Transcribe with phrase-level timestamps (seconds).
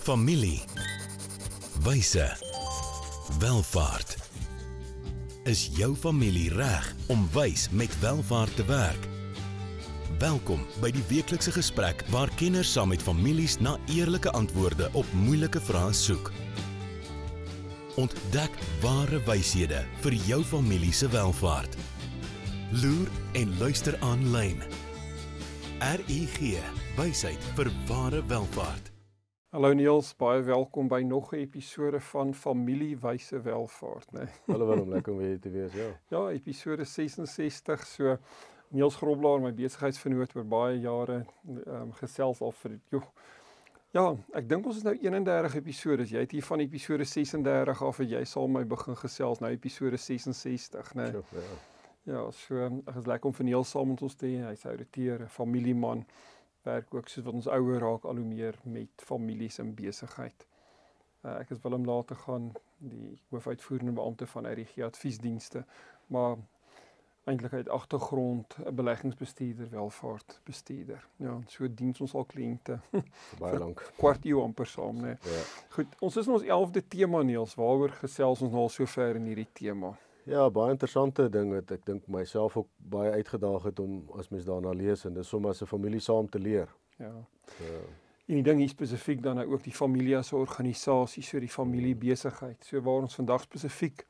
[0.00, 0.60] Familie.
[1.82, 2.36] Wyse.
[3.38, 4.16] Welvaart.
[5.44, 9.04] Is jou familie reg om wys met welvaart te werk?
[10.18, 15.60] Welkom by die weeklikse gesprek waar kenners saam met families na eerlike antwoorde op moeilike
[15.60, 16.32] vrae soek.
[18.00, 21.76] Ontdek ware wyshede vir jou familie se welvaart.
[22.72, 24.64] Loer en luister aanlyn.
[25.80, 26.56] RUG,
[26.96, 28.89] wysheid vir ware welvaart.
[29.50, 34.18] Hallo Niels, baie welkom by nog 'n episode van Familiewyse Welvaart, né?
[34.18, 34.28] Nee.
[34.56, 35.88] Hallo Willem, lekker om weer te wees, ja.
[36.08, 37.86] Ja, episode 66.
[37.86, 38.16] So
[38.68, 41.24] Niels Groblaar, my besigheidsvernoot oor baie jare,
[41.66, 43.08] ehm um, gesels al vir joh.
[43.90, 46.06] Ja, ek dink ons is nou 31 episode.
[46.06, 49.96] Jy het hier van episode 36 af en jy sal my begin gesels nou episode
[49.96, 51.10] 66, né?
[51.10, 51.22] Nee.
[51.32, 51.58] Ja.
[52.04, 54.46] Ja, so ek is lekker om vir Niels saam met ons te hê.
[54.46, 56.06] Hy's ouditeur, 'n familieman
[56.62, 60.46] werk ook soos wat ons ouer raak al hoe meer met families en besigheid.
[61.24, 65.64] Uh, ek is Willem later gaan die hoofuitvoerende beampte van RG Adviesdienste,
[66.06, 66.36] maar
[67.28, 71.06] eintlik uit agtergrond 'n beleggingsbestuurder, welvaartbestuurder.
[71.16, 72.80] Ja, so diens ons al kliënte
[73.42, 73.92] baie lank.
[73.96, 75.16] Kwart eeu amper saam, né?
[75.24, 75.32] Nee.
[75.32, 75.42] Ja.
[75.68, 79.28] Goed, ons is in ons 11de tema Niels, waaroor gesels ons nou al sover in
[79.28, 79.96] hierdie tema?
[80.28, 84.44] Ja, baie interessante ding wat ek dink myself ook baie uitgedaag het om as mens
[84.44, 86.68] daarna lees en dis sommer as 'n familie saam te leer.
[86.98, 87.14] Ja.
[87.58, 87.80] Ja.
[88.26, 91.48] En die ding hier spesifiek dan nou ook die familie as 'n organisasie, so die
[91.48, 92.64] familie besigheid.
[92.64, 94.06] So waar ons vandag spesifiek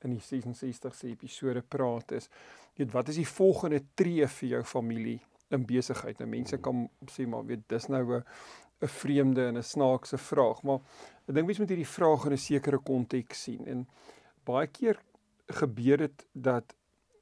[0.00, 2.28] in die 66ste episode praat is,
[2.76, 6.18] weet wat is die volgende tree vir jou familie in besigheid?
[6.18, 8.24] Nou mense kan sê maar weet dis nou 'n
[8.82, 10.80] 'n vreemde en 'n snaakse vraag, maar
[11.28, 13.88] ek dink mense moet hierdie vraag in 'n sekere konteks sien en
[14.44, 14.98] baie keer
[15.46, 16.74] gebeur dit dat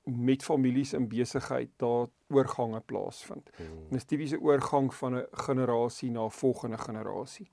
[0.04, 3.50] met families in besigheid daar oorgange plaasvind.
[3.56, 3.66] Hmm.
[3.90, 7.50] Dis tipiese oorgang van 'n generasie na 'n volgende generasie.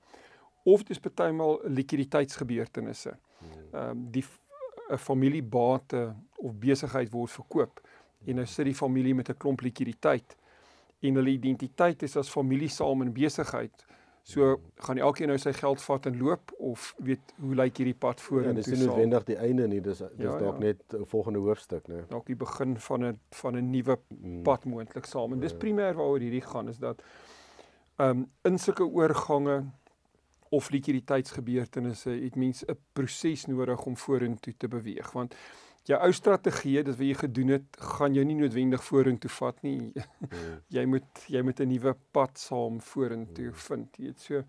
[0.62, 3.18] Of dis partymal likwiditeitsgebeurtenisse.
[3.38, 3.48] Hmm.
[3.72, 4.24] Ehm um, die
[4.90, 7.80] 'n familiebate of besigheid word verkoop
[8.24, 10.36] en nou sit die familie met 'n klomp likwiditeit
[11.00, 13.84] en hulle identiteit is as familie saam in besigheid.
[14.30, 18.20] So gaan elkeen nou sy geld vat en loop of weet hoe lyk hierdie pad
[18.22, 18.52] vorentoe?
[18.52, 20.70] Ja, dis nie noodwendig die einde nie, dis dis ja, dalk ja.
[20.70, 22.04] net 'n volgende hoofstuk, né?
[22.12, 24.42] Dalk die begin van 'n van 'n nuwe mm.
[24.46, 25.32] pad moontlik saam.
[25.32, 25.58] En dis ja.
[25.58, 27.02] primêr waaroor hierdie gaan is dat
[27.96, 29.64] ehm um, in sulke oorgange
[30.50, 35.34] of likwiditeitsgebeurtenisse, dit mens 'n proses nodig om vorentoe te beweeg want
[35.90, 39.92] jou ou strategie, dit wat jy gedoen het, gaan jou nie noodwendig vorentoe vat nie.
[39.94, 40.56] Hmm.
[40.76, 43.62] jy moet jy moet 'n nuwe pad saam vorentoe hmm.
[43.66, 43.96] vind.
[43.96, 44.42] Jy weet so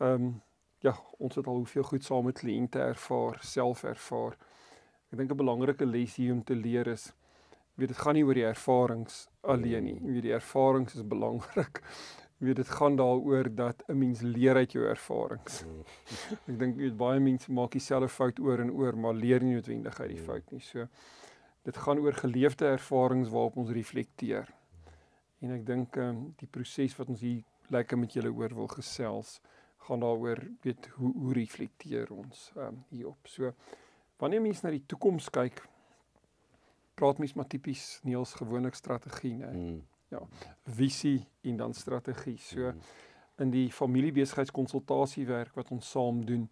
[0.00, 0.34] ehm um,
[0.84, 4.36] ja, ons het al hoeveel goed saam met kliënte ervaar, self ervaar.
[5.12, 7.12] Ek dink 'n belangrike les hier om te leer is
[7.74, 9.96] weet dit gaan nie oor die ervarings alleen nie.
[9.98, 11.82] Jy weet die ervarings is belangrik
[12.38, 15.64] weet dit gaan daaroor dat 'n mens leer uit jou ervarings.
[15.64, 15.82] Mm.
[16.50, 20.00] ek dink weet baie mense maak dieselfde fout oor en oor, maar leer nie noodwendig
[20.00, 20.24] uit die mm.
[20.24, 20.60] fout nie.
[20.60, 20.86] So
[21.62, 24.48] dit gaan oor geleefde ervarings waarop ons reflekteer.
[25.40, 28.68] En ek dink ehm um, die proses wat ons hier lekker met julle oor wil
[28.68, 29.40] gesels,
[29.76, 33.26] gaan daaroor weet hoe hoe reflekteer ons ehm um, hierop.
[33.26, 33.54] So
[34.18, 35.68] wanneer mense na die toekoms kyk,
[36.94, 39.50] praat mens maar tipies Niels gewoonlik strategie, né?
[39.52, 39.82] Mm
[40.14, 42.38] ja, visie en dan strategie.
[42.38, 42.78] So mhm.
[43.42, 46.46] in die familiebesigheidskonsultasiewerk wat ons saam doen,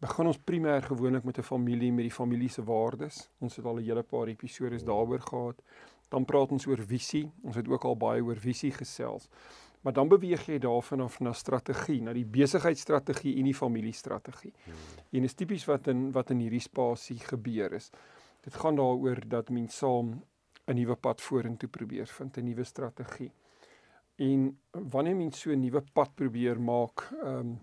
[0.00, 3.30] begin ons primêr gewoonlik met 'n familie met die familie se waardes.
[3.38, 4.84] Ons het al 'n hele paar episode mhm.
[4.84, 5.62] daaroor gehad.
[6.08, 7.30] Dan praat ons oor visie.
[7.42, 9.28] Ons het ook al baie oor visie gesels.
[9.80, 14.52] Maar dan beweeg jy daarvan af na strategie, na die besigheidsstrategie en die familiestrategie.
[14.64, 14.74] Hmm.
[15.10, 17.90] En is tipies wat in wat in hierdie spasie gebeur is.
[18.40, 20.22] Dit gaan daaroor dat mens saam
[20.70, 23.32] 'n nuwe pad vorentoe probeer vind, 'n nuwe strategie.
[24.16, 27.60] En wanneer mens so 'n nuwe pad probeer maak, ehm um,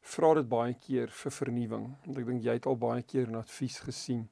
[0.00, 1.86] vra dit baie keer vir vernuwing.
[2.04, 4.28] Want ek dink jy het al baie keer 'n advies gesien.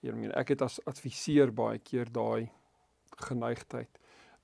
[0.00, 2.50] Hier meen ek het as adviseur baie keer daai
[3.28, 3.98] geneigtheid.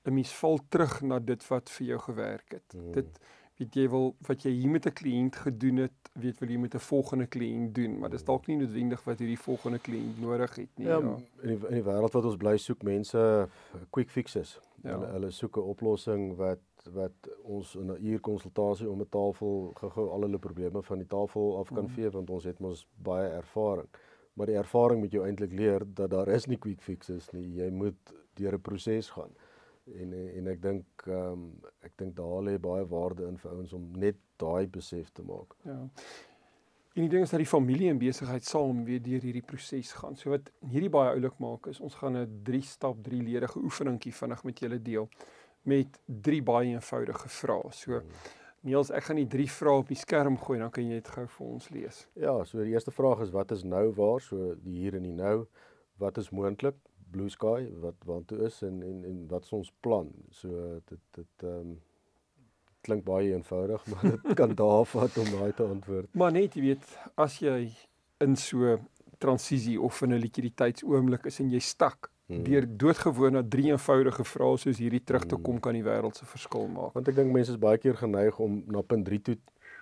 [0.05, 2.72] 'n Mens val terug na dit wat vir jou gewerk het.
[2.72, 2.93] Hmm.
[2.93, 3.19] Dit
[3.60, 6.74] weet jy wil wat jy hier met 'n kliënt gedoen het, weet wil jy met
[6.74, 10.68] 'n volgende kliënt doen, maar dis dalk nie noodwendig wat hierdie volgende kliënt nodig het
[10.77, 10.86] nie.
[10.86, 11.16] Ja, ja.
[11.42, 13.48] in die in die wêreld wat ons bly soek mense
[13.91, 14.60] quick fixes.
[14.83, 14.91] Ja.
[14.97, 19.72] Hulle hulle soek 'n oplossing wat wat ons in 'n uur konsultasie om 'n tafel
[19.74, 21.91] gou-gou al hulle probleme van die tafel af kan mm.
[21.91, 23.89] vee want ons het mos baie ervaring.
[24.33, 27.54] Maar die ervaring moet jou eintlik leer dat daar is nie quick fixes nie.
[27.54, 29.30] Jy moet deur 'n proses gaan
[29.84, 31.47] en en ek dink ehm um,
[31.86, 35.56] ek dink daar lê baie waarde in vir ouens om net daai besef te maak.
[35.65, 35.78] Ja.
[36.94, 40.16] En die ding is dat die familie en besigheid saam weer deur hierdie proses gaan.
[40.16, 44.15] So wat hierdie baie oulik maak is ons gaan 'n 3 stap 3 ledige oefeningkie
[44.15, 45.09] vinnig met julle deel
[45.62, 47.72] met drie baie eenvoudige vrae.
[47.72, 48.36] So hmm.
[48.60, 51.22] Niels, ek gaan die drie vrae op die skerm gooi, dan kan jy dit gou
[51.26, 52.09] vir ons lees.
[52.21, 54.21] Ja, so die eerste vraag is wat is nou waar?
[54.21, 55.47] So die hier en die nou.
[55.97, 56.76] Wat is moontlik?
[57.10, 60.10] Blue sky, wat waantoe is en en en wat is ons plan?
[60.30, 61.78] So dit dit ehm um,
[62.80, 66.15] klink baie eenvoudig, maar dit kan daar vat om daai te antwoord.
[66.16, 67.68] Maar net jy weet, as jy
[68.24, 68.78] in so
[69.21, 72.42] transisie of in 'n likwiditeitsoomblik is en jy stak hmm.
[72.45, 75.45] deur doodgewoon na drie eenvoudige vrae soos hierdie terug te hmm.
[75.45, 76.95] kom kan die wêreld se verskil maak.
[76.97, 79.36] Want ek dink mense is baie keer geneig om na punt 3 toe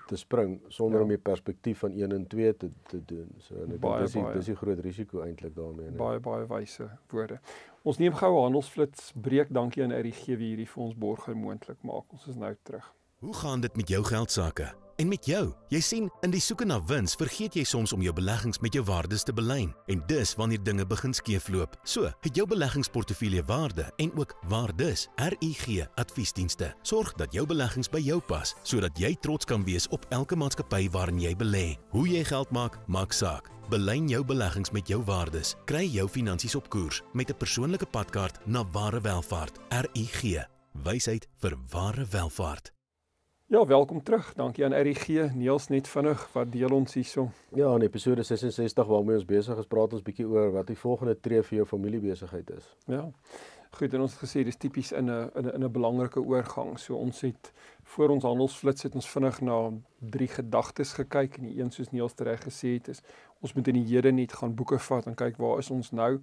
[0.08, 1.05] te spring sonder ja.
[1.06, 3.28] om die perspektief van 1 en 2 te te doen.
[3.44, 5.90] So en ek dink dis die, dis die groot risiko eintlik daarmee.
[5.90, 6.00] Nee.
[6.00, 7.40] Baie baie wyse woorde.
[7.82, 9.52] Ons neem gou 'n handelsflits breek.
[9.52, 12.05] Dankie aan RGG wie hierdie vir ons borg moontlik maak.
[12.12, 12.93] Ons is nou terug.
[13.19, 14.75] Hoe gaan dit met jou geld sake?
[14.98, 18.10] En met jou, jy sien, in die soeke na wins, vergeet jy soms om jou
[18.16, 19.68] beleggings met jou waardes te belyn.
[19.86, 21.76] En dis wanneer dinge begin skeefloop.
[21.86, 25.06] So, het jou beleggingsportefeulje waarde en ook waardes.
[25.22, 30.06] RUG Adviesdienste sorg dat jou beleggings by jou pas, sodat jy trots kan wees op
[30.10, 31.66] elke maatskappy waarin jy belê.
[31.94, 33.46] Hoe jy geld maak, maak saak.
[33.70, 35.54] Belyn jou beleggings met jou waardes.
[35.70, 39.58] Kry jou finansies op koers met 'n persoonlike padkaart na ware welvaart.
[39.70, 40.42] RUG.
[40.82, 42.72] Wysheid vir ware welvaart.
[43.50, 44.34] Ja, welkom terug.
[44.34, 47.30] Dankie aan RG Niels net vinnig wat deel ons hierso.
[47.56, 51.14] Ja, in episode 66 waarmee ons besig is, praat ons bietjie oor wat die volgende
[51.16, 52.66] tree vir jou familiebesigheid is.
[52.92, 53.06] Ja.
[53.78, 56.78] Goed, en ons het gesê dis tipies in 'n in 'n in 'n belangrike oorgang.
[56.78, 57.52] So ons het
[57.84, 62.14] voor ons handelsflits het ons vinnig na drie gedagtes gekyk en die een soos Niels
[62.16, 63.00] reg gesê het is
[63.40, 66.20] ons moet in die hede net gaan boeke vat en kyk waar is ons nou?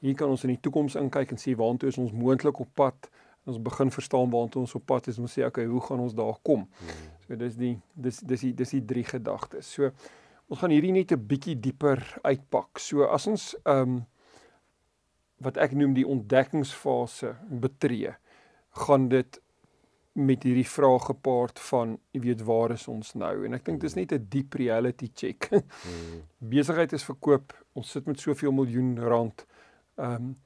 [0.00, 3.10] Hier kan ons in die toekoms inkyk en sê waantoe is ons moontlik op pad?
[3.44, 6.38] Ons begin verstaan waartoe ons op pad is om sê okay, hoe gaan ons daar
[6.46, 6.66] kom?
[6.78, 7.12] Hmm.
[7.26, 9.70] So dis die dis dis die dis die drie gedagtes.
[9.74, 9.90] So
[10.48, 12.78] ons gaan hierdie net 'n bietjie dieper uitpak.
[12.78, 14.02] So as ons ehm um,
[15.42, 18.14] wat ek noem die ontdekkingsfase betree,
[18.86, 19.40] gaan dit
[20.12, 23.96] met hierdie vraag gepaard van jy weet waar is ons nou en ek dink dis
[23.96, 25.48] net 'n deep reality check.
[25.50, 26.22] Hmm.
[26.52, 27.52] Besigheid is verkoop.
[27.74, 29.46] Ons sit met soveel miljoen rand.
[29.96, 30.36] Ehm um,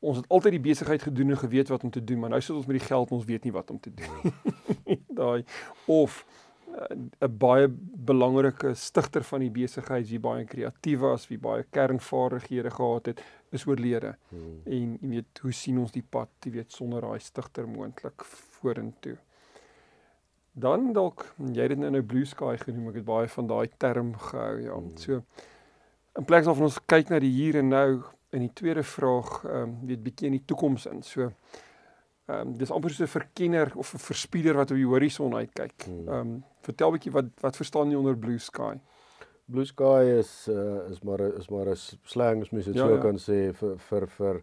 [0.00, 2.56] ons het altyd die besigheid gedoen en geweet wat om te doen, maar nou sit
[2.56, 5.00] ons met die geld en ons weet nie wat om te doen nie.
[5.20, 5.44] Daai
[5.84, 6.24] of
[6.70, 7.68] eh, 'n uh, baie
[8.10, 13.66] belangrike stigter van die besigheid, wie baie kreatief was, wie baie kernvaardighede gehad het, is
[13.66, 14.16] oorlede.
[14.28, 14.60] Hmm.
[14.64, 18.24] En jy weet, hoe sien ons die pad, jy weet, sonder daai stigter moontlik
[18.60, 19.18] vorentoe.
[20.52, 23.68] Dan dalk jy het dit nou nou blue sky genoem, ek het baie van daai
[23.76, 24.78] term gehou, ja.
[24.78, 24.96] Hmm.
[24.96, 25.22] So
[26.18, 28.00] in plaas van ons kyk na die hier en nou,
[28.30, 31.02] in die tweede vraag ehm um, weet bietjie in die toekoms in.
[31.02, 35.34] So ehm um, dis amper so 'n verkenner of 'n verspieder wat op die horison
[35.34, 35.84] uitkyk.
[35.84, 36.08] Hmm.
[36.08, 38.78] Ehm um, vertel bietjie wat wat verstaan jy onder blue sky?
[39.46, 42.94] Blue sky is uh, is maar is maar 'n slang as mens dit ja, so
[42.94, 43.00] ja.
[43.00, 44.42] kan sê vir vir vir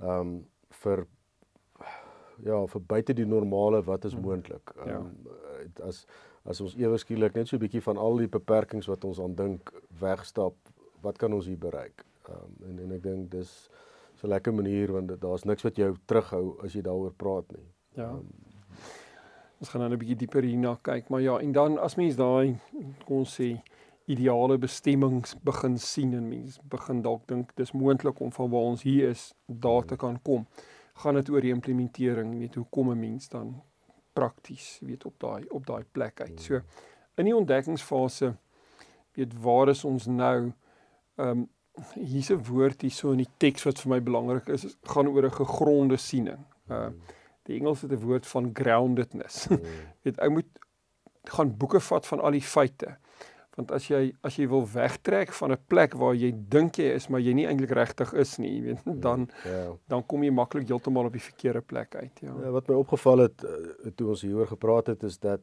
[0.00, 1.06] ehm um, vir
[2.42, 4.22] ja, vir buite die normale wat is hmm.
[4.22, 4.70] moontlik.
[4.86, 5.84] Ehm um, ja.
[5.84, 6.06] as
[6.44, 9.34] as ons ewe skielik net so 'n bietjie van al die beperkings wat ons aan
[9.34, 10.54] dink wegstap,
[11.00, 12.04] wat kan ons hier bereik?
[12.28, 13.70] Ehm um, en en ek dink dis
[14.14, 17.68] so 'n lekker manier want daar's niks wat jou terughou as jy daaroor praat nie.
[17.96, 18.10] Ja.
[18.10, 18.28] Um,
[19.60, 22.58] ons gaan nou 'n bietjie dieper hierna kyk, maar ja, en dan as mens daai
[23.06, 23.62] kom ons sê
[24.06, 28.82] ideale bestemmings begin sien en mens begin dalk dink dis moontlik om van waar ons
[28.82, 30.46] hier is daar te kan kom.
[30.94, 33.62] Gaan dit oor die implementering, weet hoe kom 'n mens dan
[34.12, 36.40] prakties, weet op daai op daai plek uit.
[36.40, 36.60] So
[37.16, 38.36] in die ontdekkingsfase
[39.14, 40.52] weet waar is ons nou?
[41.16, 41.48] Ehm um,
[41.94, 45.24] hier's 'n woord hierso in die teks wat vir my belangrik is, is gaan oor
[45.26, 46.44] 'n gegronde siening.
[46.70, 46.90] Uh
[47.44, 49.46] die Engels het 'n woord van groundedness.
[49.50, 49.60] Mm.
[50.02, 50.48] Weet ou moet
[51.24, 52.96] gaan boeke vat van al die feite.
[53.54, 57.08] Want as jy as jy wil wegtrek van 'n plek waar jy dink jy is
[57.08, 59.54] maar jy nie eintlik regtig is nie, weet dan yeah.
[59.54, 59.76] Ja.
[59.86, 62.34] dan kom jy maklik heeltemal op die verkeerde plek uit, ja.
[62.42, 65.40] ja wat my opgeval het uh, toe ons hieroor gepraat het is dat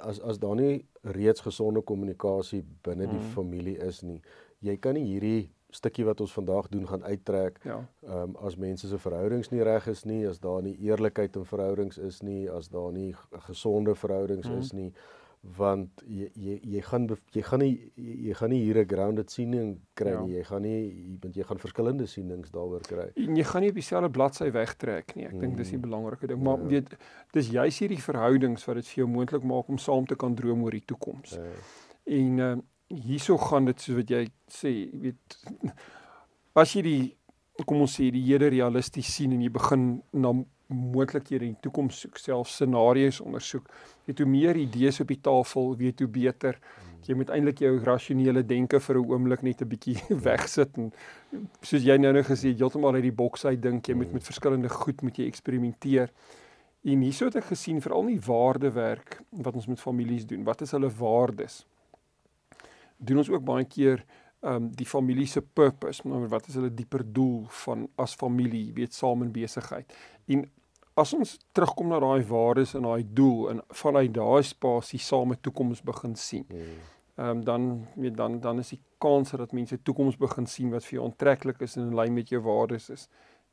[0.00, 3.32] as as daar nie reeds gesonde kommunikasie binne die mm.
[3.34, 4.22] familie is nie,
[4.64, 7.60] jy kan nie hierdie stukkie wat ons vandag doen gaan uittrek.
[7.64, 7.82] Ja.
[8.06, 11.44] Ehm um, as mense se verhoudings nie reg is nie, as daar nie eerlikheid in
[11.44, 13.14] verhoudings is nie, as daar nie
[13.48, 14.58] gesonde verhoudings mm.
[14.58, 14.92] is nie,
[15.56, 19.80] want jy jy jy gaan jy gaan nie jy gaan nie hier 'n grounded siening
[19.94, 20.20] kry ja.
[20.22, 20.36] nie.
[20.36, 23.10] Jy gaan nie jy want jy gaan verskillende sienings daaroor kry.
[23.14, 25.26] En jy gaan nie op dieselfde bladsy wegtrek nie.
[25.26, 25.40] Ek mm.
[25.40, 26.42] dink dis die belangrike ding.
[26.42, 26.66] Maar ja.
[26.66, 26.96] weet
[27.32, 30.62] dis juist hierdie verhoudings wat dit vir jou moontlik maak om saam te kan droom
[30.64, 31.36] oor die toekoms.
[31.36, 31.50] Ja.
[32.04, 35.38] En ehm uh, hierso gaan dit soos wat jy sê, jy weet
[36.56, 40.32] as jy die kom ons sê die hele realisties sien en jy begin na
[40.68, 43.68] moontlikhede in die toekoms soek, self scenario's ondersoek,
[44.06, 46.58] weet hoe meer idees op die tafel, weet hoe beter.
[47.06, 49.96] Jy moet eintlik jou rasionele denke vir 'n oomblik net 'n bietjie
[50.28, 50.92] wegsit en
[51.62, 54.68] soos jy nou nou gesê, heeltemal uit die boks uit dink, jy moet met verskillende
[54.68, 56.10] goed moet jy eksperimenteer.
[56.84, 60.44] En hierso het ek gesien veral nie waardewerk wat ons met families doen.
[60.44, 61.64] Wat is hulle waardes?
[62.96, 64.04] Doen ons ook baie keer
[64.40, 68.72] ehm um, die familie se purpose, maar wat is hulle dieper doel van as familie,
[68.72, 69.94] weet saam in besigheid.
[70.26, 70.44] En
[70.94, 75.40] as ons terugkom na daai waardes en daai doel en vanuit daai spasie saam 'n
[75.40, 76.44] toekoms begin sien.
[76.48, 76.84] Hmm.
[77.16, 80.84] Ehm um, dan weet dan dan is die kans dat mense toekoms begin sien wat
[80.84, 83.08] vir jou aantreklik is en in lyn met jou waardes is,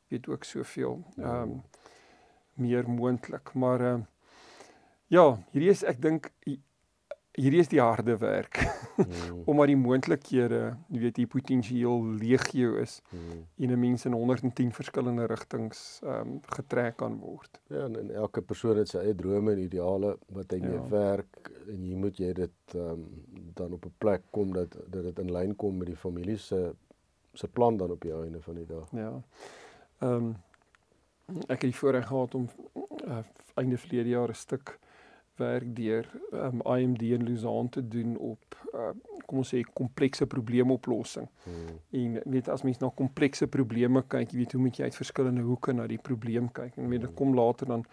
[0.08, 1.62] weet ook soveel ehm um,
[2.54, 3.54] meer moontlik.
[3.54, 4.06] Maar ehm uh,
[5.06, 6.30] ja, hierdie is ek dink
[7.34, 8.60] hierdie is die harde werk.
[8.96, 9.42] Mm.
[9.50, 10.60] Omdat die moontlikhede,
[10.94, 13.40] jy weet, die potensiaal legio is mm.
[13.64, 17.60] en 'n mens in 110 verskillende rigtings ehm um, getrek kan word.
[17.66, 20.88] Ja, en, en elke persoon het sy eie drome en ideale wat hy mee ja.
[20.88, 23.04] werk en jy moet jy dit ehm um,
[23.54, 26.74] dan op 'n plek kom dat dat dit in lyn kom met die familie se
[27.34, 28.88] se plan dan op die einde van die dag.
[28.92, 29.22] Ja.
[29.98, 30.36] Ehm um,
[31.48, 32.48] ek het die voorreg gehad om
[33.06, 33.18] uh,
[33.54, 34.78] einde verlede jaar 'n stuk
[35.36, 38.90] werk deur um, IMD in Lausanne te doen op uh,
[39.26, 41.28] kom ons sê komplekse probleemoplossing.
[41.44, 41.78] Hmm.
[41.90, 45.44] En net as mens na komplekse probleme kyk, jy weet hoe moet jy uit verskillende
[45.46, 47.18] hoeke na die probleem kyk en weet dit hmm.
[47.18, 47.86] kom later dan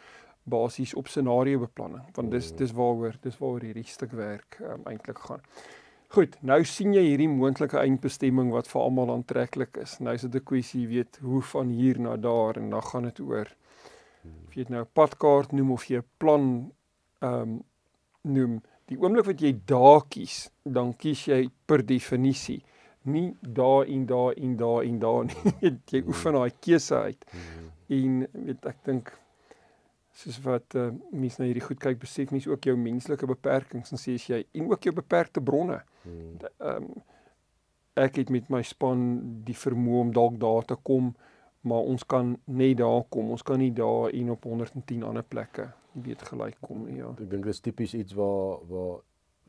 [0.43, 2.57] basies op scenario beplanning want dis hmm.
[2.57, 5.45] dis waaroor dis waaroor hierdie stuk werk um, eintlik gaan.
[6.11, 9.93] Goed, nou sien jy hierdie moontlike eindbestemming wat vir almal aantreklik is.
[10.03, 13.19] Nou is dit 'n kwessie, weet, hoe van hier na daar en dan gaan dit
[13.19, 13.47] oor
[14.47, 16.71] of jy dit nou 'n padkaart noem of jy 'n plan
[17.21, 17.59] ehm um,
[18.21, 22.59] noem die oomblik wat jy daar kies, dan kies jy per definisie
[23.01, 25.25] nie daar en daar en daar en daar
[25.59, 25.79] nie.
[25.85, 27.25] jy oefen daai keuse uit.
[27.87, 29.13] En weet ek dink
[30.21, 34.01] soos wat uh, mense na hierdie goed kyk, besef mense ook jou menslike beperkings en
[34.01, 35.81] sê as jy en ook jou beperkte bronne.
[36.05, 36.93] Ehm um,
[37.99, 39.01] ek het met my span
[39.43, 41.09] die vermoë om dalk daar te kom,
[41.61, 43.29] maar ons kan net daar kom.
[43.29, 47.11] Ons kan nie daar en op 110 ander plekke jy weet gelyk kom nie, ja.
[47.19, 49.01] Ek dink dit is tipies iets waar waar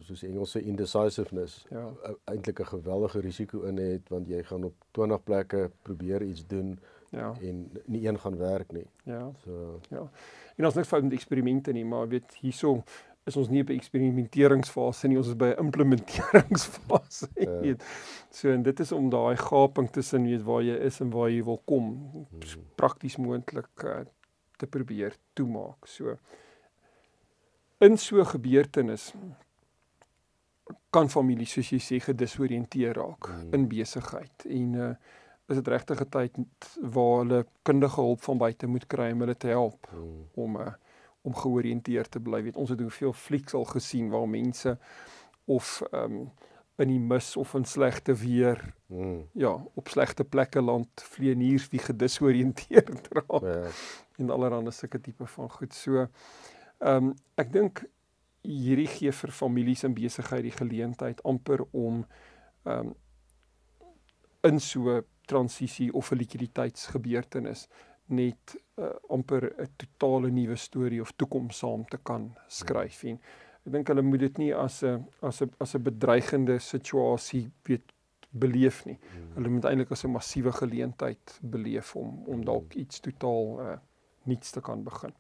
[0.02, 1.84] soos Engelse indecisiveness ja.
[2.26, 6.78] eintlik 'n geweldige risiko in het want jy gaan op 20 plekke probeer iets doen
[7.10, 7.34] ja.
[7.40, 8.86] en nie een gaan werk nie.
[9.04, 9.30] Ja.
[9.44, 10.10] So ja.
[10.56, 12.82] En ons niks fout met eksperimente nie, maar weet hierso
[13.26, 17.28] is ons nie 'n eksperimenteringsfase nie, ons is by 'n implementeringsfase.
[17.36, 17.74] Ja.
[18.32, 21.42] So en dit is om daai gaping tussen weet waar jy is en waar jy
[21.44, 22.62] wil kom hmm.
[22.76, 24.06] prakties moontlik uh,
[24.56, 25.86] te probeer toemaak.
[25.86, 26.16] So
[27.82, 29.12] in so gebeurtenis
[30.94, 33.50] kan familie soos jy sê gedisoriënteer raak mm.
[33.56, 34.94] in besigheid en uh
[35.50, 36.36] is dit regtig 'n tyd
[36.94, 40.20] waar hulle kundige hulp van buite moet kry om hulle te help mm.
[40.44, 40.72] om uh
[41.22, 42.42] om georiënteerd te bly.
[42.42, 44.78] Weet ons het hoeveel flieks al gesien waar mense
[45.44, 46.30] of um
[46.80, 49.28] in die mis of in slegte weer mm.
[49.38, 53.44] ja, op slegte plekke land vleeniers wie gedisoriënteerd raak.
[53.44, 53.68] Ja
[54.22, 55.74] en allerlei sulke tipe van goed.
[55.74, 56.06] So
[56.78, 57.84] ehm um, ek dink
[58.42, 62.04] hierdie gee vir families en besigheid die geleentheid amper om
[62.64, 62.94] ehm um,
[64.42, 67.68] in so transisie of 'n likwiditeitsgebeurtenis
[68.12, 73.18] net uh, amper 'n totale nuwe storie of toekoms saam te kan skryf en
[73.66, 77.92] ek dink hulle moet dit nie as 'n as 'n as 'n bedreigende situasie weet
[78.32, 78.96] beleef nie.
[78.96, 79.32] Hmm.
[79.34, 83.76] Hulle moet eintlik as 'n massiewe geleentheid beleef om om dalk iets totaal uh,
[84.24, 85.12] niets te kan begin.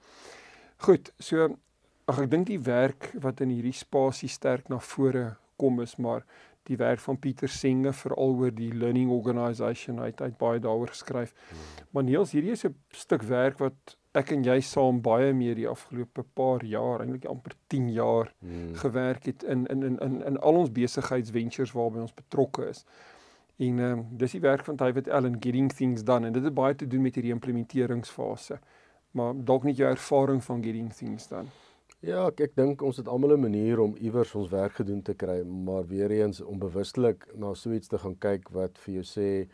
[0.76, 1.56] Goed, so
[2.04, 6.24] ag ek dink die werk wat in hierdie spasie sterk na vore kom is maar
[6.68, 11.34] die werk van Pieter Senge veral oor die learning organisation hy het baie daaroor geskryf.
[11.48, 11.88] Hmm.
[11.90, 15.68] Maar Niels, hierdie is 'n stuk werk wat ek en jy saam baie meer die
[15.68, 18.74] afgelope paar jaar, eintlik amper 10 jaar hmm.
[18.74, 22.84] gewerk het in in in in in al ons besigheidsventures waarby ons betrokke is.
[23.58, 26.54] En ehm um, dis die werk van David Allen Getting Things Done en dit het
[26.54, 28.58] baie te doen met hierdie implementeringsfase
[29.12, 31.48] maar dalk nie jou ervaring van getting things dan.
[32.02, 35.14] Ja, ek, ek dink ons het almal 'n manier om iewers ons werk gedoen te
[35.14, 39.04] kry, maar weer eens om bewustelik na so iets te gaan kyk wat vir jou
[39.06, 39.48] sê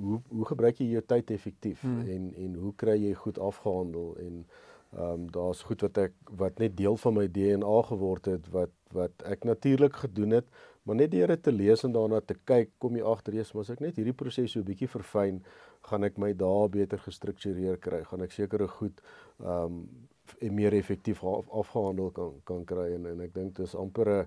[0.00, 2.06] hoe hoe gebruik jy jou tyd effektief hmm.
[2.08, 4.46] en en hoe kry jy goed afgehandel en
[4.92, 8.72] ehm um, daar's goed wat ek wat net deel van my DNA geword het wat
[8.92, 10.48] wat ek natuurlik gedoen het
[10.82, 13.64] maar net deur dit te lees en daarna te kyk kom jy agter eers maar
[13.64, 15.42] as ek net hierdie proses so 'n bietjie verfyn
[15.88, 19.00] gaan ek my dae beter gestruktureer kry, gaan ek sekere goed
[19.40, 20.08] ehm um,
[20.40, 24.26] meer effektief af, afgehandel kan kan kry en en ek dink dis amper 'n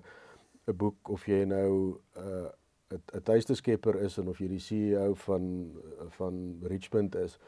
[0.66, 2.50] 'n boek of jy nou 'n uh,
[2.94, 5.72] 'n tuisteskepper is en of jy die CEO van
[6.18, 7.38] van Richmond is.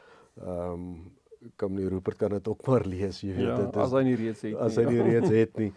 [0.41, 1.11] Ehm um,
[1.55, 4.01] kom nie Rupert kan dit ook maar lees, jy weet ja, dit is as hy
[4.03, 4.57] nie reeds het nie.
[4.59, 5.69] As hy nie reeds het nie,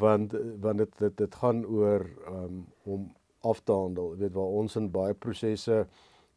[0.00, 3.10] want want dit dit dit gaan oor um, om
[3.44, 5.82] af te handel, jy weet waar ons in baie prosesse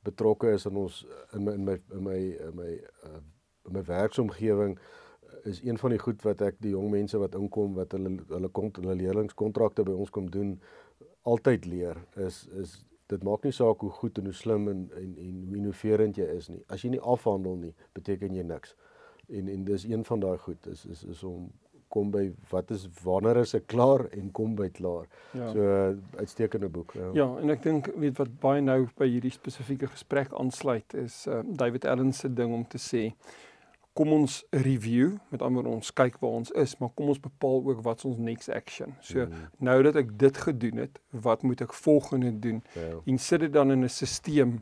[0.03, 2.19] betrokke is in ons in my in my in my
[2.50, 2.74] in my,
[3.07, 3.22] uh,
[3.67, 4.75] in my werksomgewing
[5.50, 8.50] is een van die goed wat ek die jong mense wat inkom wat hulle hulle
[8.50, 10.55] kom hulle leerlingskontrakte by ons kom doen
[11.23, 12.81] altyd leer is is
[13.12, 16.29] dit maak nie saak hoe goed en hoe slim en en, en hoe innoverend jy
[16.38, 16.62] is nie.
[16.71, 18.75] As jy nie afhandel nie, beteken jy niks.
[19.29, 21.51] En en dis een van daai goed is is is om
[21.93, 25.05] kom by wat is wanneer is ek klaar en kom by klaar.
[25.38, 25.51] Ja.
[25.53, 25.67] So
[26.17, 26.95] uitstekende boek.
[26.97, 27.09] Ja.
[27.19, 31.43] ja, en ek dink weet wat baie nou by hierdie spesifieke gesprek aansluit is uh,
[31.45, 33.12] David Allen se ding om te sê
[33.93, 37.81] kom ons review met ander ons kyk waar ons is maar kom ons bepaal ook
[37.85, 39.47] wat ons next action so mm.
[39.57, 43.01] nou dat ek dit gedoen het wat moet ek volgende doen ja.
[43.05, 44.62] en sit dit dan in 'n stelsel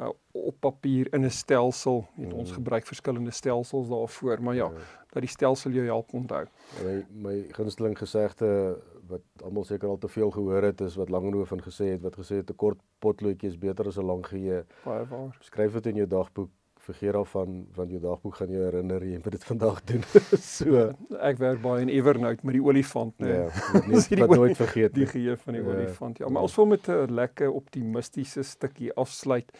[0.00, 2.06] uh, op papier in 'n stelsel.
[2.14, 2.32] Mm.
[2.32, 4.78] Ons gebruik verskillende stelsels daarvoor, maar ja, ja,
[5.10, 6.46] dat die stelsel jou help onthou.
[6.84, 11.62] My my gunsteling gesegde wat almal seker al te veel gehoor het is wat Langehoven
[11.62, 14.64] gesê het wat gesê het 'n kort potloodjie is beter as 'n lang geheue.
[14.84, 15.36] Baie waar.
[15.40, 16.50] Skryf dit in jou dagboek
[16.90, 20.06] vergeet daarvan want jou dagboek gaan jou herinner jy moet dit vandag doen.
[20.56, 20.86] so
[21.30, 23.36] ek werk baie in Evernote met die olifant nê.
[23.36, 23.50] Ja,
[23.90, 26.18] nie wat nooit vergeet die geheue van die ja, olifant.
[26.22, 29.54] Ja, maar ons wil met 'n lekker optimistiese stukkie afsluit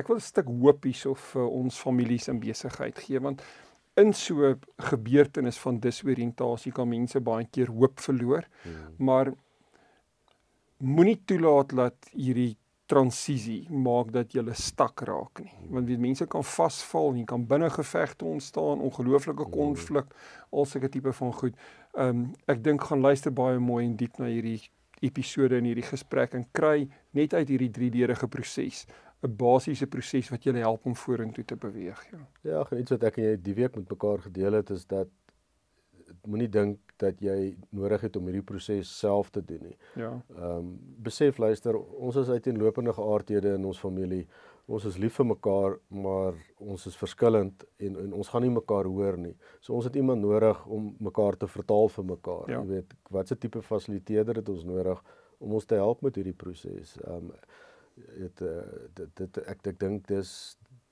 [0.00, 3.42] ek wil 'n stuk hoop hierso vir ons families in besigheid gee want
[4.00, 4.60] in so 'n
[4.90, 8.44] gebeurtenis van disoriëntasie kan mense baie keer hoop verloor.
[8.62, 8.94] Hmm.
[8.98, 9.32] Maar
[10.78, 12.56] moenie toelaat dat hierdie
[12.90, 15.52] transisie maak dat jy stak raak nie.
[15.70, 19.54] Want weet mense kan vasval, jy kan binne gevegte ontstaan, ongelooflike hmm.
[19.54, 20.10] konflik,
[20.50, 21.54] al sulke tipe van goed.
[21.94, 24.60] Ehm um, ek dink gaan luister baie mooi en diep na hierdie
[25.00, 28.84] episode en hierdie gesprek en kry net uit hierdie drie deurige proses
[29.22, 32.20] 'n basiese proses wat julle help om vorentoe te beweeg, ja.
[32.42, 35.08] Ja, iets wat ek en jy die week met mekaar gedeel het is dat
[36.24, 39.76] moenie dink dat jy nodig het om hierdie proses self te doen nie.
[39.98, 40.12] Ja.
[40.36, 44.26] Ehm um, besef luister, ons is uiteenlopende geaardhede in ons familie.
[44.70, 48.86] Ons is lief vir mekaar, maar ons is verskillend en en ons gaan nie mekaar
[48.86, 49.34] hoor nie.
[49.60, 52.44] So ons het iemand nodig om mekaar te vertaal vir mekaar.
[52.52, 52.60] Ja.
[52.60, 55.02] Jy weet, watse tipe fasiliteerder het ons nodig
[55.40, 56.96] om ons te help met hierdie proses?
[57.06, 57.34] Ehm um,
[58.16, 58.42] dit
[58.94, 60.30] dit, dit ek ek dink dis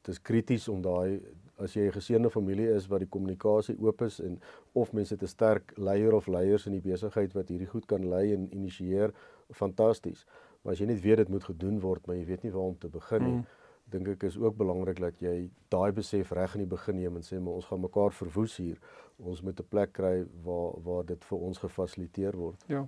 [0.08, 1.20] dis krities om daai
[1.58, 4.40] as jy 'n geseënde familie is wat die kommunikasie oop is en
[4.72, 8.32] of mense 'n sterk leier of leiers in die besigheid wat hierdie goed kan lei
[8.32, 9.12] en initieer
[9.50, 10.26] fantasties.
[10.62, 12.78] Maar as jy net weet dit moet gedoen word maar jy weet nie waar om
[12.78, 13.46] te begin nie mm.
[13.90, 17.22] dink ek is ook belangrik dat jy daai besef reg in die begin neem en
[17.22, 18.78] sê maar ons gaan mekaar verwoes hier.
[19.18, 22.64] Ons moet 'n plek kry waar waar dit vir ons gefasiliteer word.
[22.68, 22.86] Ja.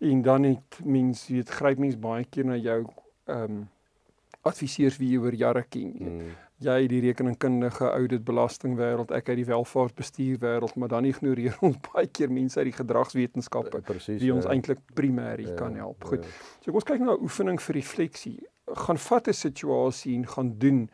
[0.00, 2.86] En dan het mens weet gryp mens baie keer na jou
[3.26, 3.68] ehm um,
[4.48, 5.92] adviseurs wie jy oor jare ken.
[5.96, 6.30] Mm.
[6.64, 11.78] Jy die rekeningkundige audit belasting wêreld, ek uit die welvaartbestuur wêreld, maar dan ignoreer ons
[11.90, 14.52] baie keer mense uit die gedragswetenskappe uh, wie ons ja.
[14.52, 16.04] eintlik primêr ja, kan help.
[16.04, 16.24] Goed.
[16.24, 16.36] Ja.
[16.60, 18.38] So kom ons kyk na 'n oefening vir refleksie.
[18.86, 20.88] Gaan vat 'n situasie en gaan doen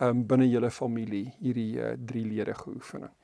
[0.00, 3.14] um, binne julle familie hierdie uh, drie ledige oefening.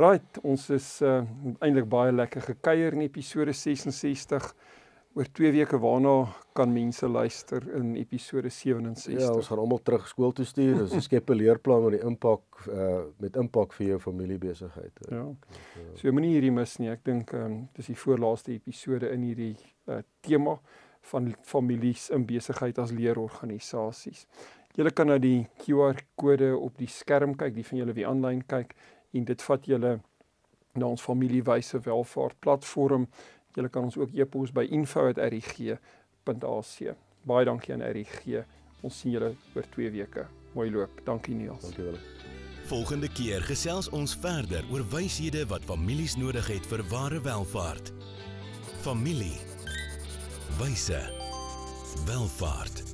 [0.00, 1.20] Right, ons is uh,
[1.60, 4.54] eintlik baie lekker gekuier in episode 66
[5.14, 6.12] oor 2 weke waarna
[6.54, 9.20] kan mense luister in episode 67.
[9.20, 10.84] Ja, ons gaan almal terug skool toe stuur.
[10.84, 15.00] Ons skep 'n leerplan met die impak uh met impak vir jou familiebesigheid.
[15.10, 15.24] Ja.
[15.94, 16.90] So jy moenie hierdie mis nie.
[16.90, 19.56] Ek dink ehm um, dis die voorlaaste episode in hierdie
[19.88, 20.58] uh tema
[21.10, 24.26] van families in besigheid as leerorganisasies.
[24.76, 28.44] Julle kan na die QR kode op die skerm kyk, die van julle wie aanlyn
[28.46, 28.76] kyk
[29.12, 29.98] en dit vat julle
[30.78, 33.08] na ons familiewyse welvaart platform
[33.54, 35.78] Julle kan ons ook e-pos by info@rg.ac.
[37.22, 38.44] Baie dankie aan RG.
[38.80, 40.26] Ons sien julle oor 2 weke.
[40.54, 41.00] Mooi loop.
[41.04, 41.60] Dankie Niels.
[41.60, 41.98] Dankie wel.
[42.70, 47.92] Volgende keer gesels ons verder oor wyshede wat families nodig het vir ware welvaart.
[48.80, 49.38] Familie.
[50.58, 51.02] Wyse.
[52.06, 52.89] Welvaart.